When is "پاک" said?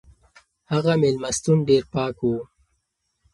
1.93-2.17